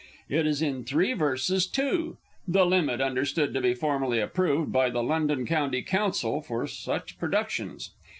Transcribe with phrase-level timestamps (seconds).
[0.29, 2.17] It is in three verses, too
[2.47, 7.91] the limit understood to be formally approved by the London County Council for such productions.